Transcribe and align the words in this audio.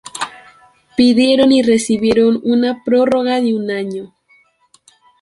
Pidieron 0.97 1.51
y 1.51 1.61
recibieron 1.61 2.41
una 2.43 2.83
prórroga 2.83 3.39
de 3.39 3.53
un 3.53 3.69
año. 3.69 4.15